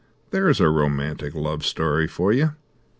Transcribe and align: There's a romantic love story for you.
There's 0.31 0.59
a 0.59 0.67
romantic 0.67 1.35
love 1.35 1.63
story 1.63 2.07
for 2.07 2.33
you. 2.33 2.53